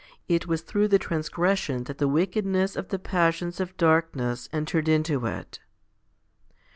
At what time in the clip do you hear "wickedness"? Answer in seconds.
2.07-2.75